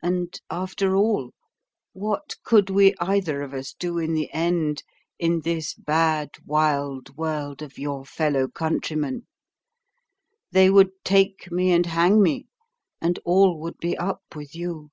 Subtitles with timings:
[0.00, 1.34] And after all,
[1.92, 4.84] what could we either of us do in the end
[5.18, 9.26] in this bad, wild world of your fellow countrymen?
[10.52, 12.46] They would take me and hang me;
[13.00, 14.90] and all would be up with you.